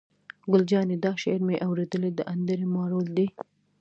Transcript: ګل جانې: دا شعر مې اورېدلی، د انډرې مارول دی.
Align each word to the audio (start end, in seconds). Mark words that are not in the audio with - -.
ګل 0.51 0.63
جانې: 0.71 0.95
دا 1.05 1.11
شعر 1.21 1.41
مې 1.47 1.55
اورېدلی، 1.67 2.11
د 2.15 2.19
انډرې 2.31 2.67
مارول 2.75 3.07
دی. 3.17 3.27